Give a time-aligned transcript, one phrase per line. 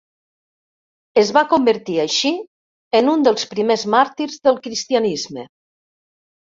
[1.23, 2.33] Es va convertir així
[3.01, 5.49] en un dels primers màrtirs del cristianisme.